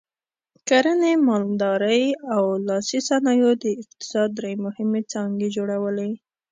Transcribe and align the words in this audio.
کرنې، 0.67 1.13
مالدارۍ 1.27 2.03
او 2.33 2.43
لاسي 2.67 2.99
صنایعو 3.09 3.51
د 3.63 3.65
اقتصاد 3.81 4.29
درې 4.39 4.53
مهمې 4.65 5.01
څانګې 5.11 5.47
جوړولې. 5.57 6.11